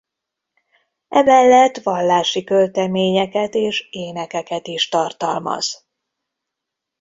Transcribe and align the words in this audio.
Emellett 1.09 1.77
vallási 1.83 2.43
költeményeket 2.43 3.53
és 3.53 3.87
énekeket 3.91 4.67
is 4.67 4.89
tartalmaz. 4.89 5.87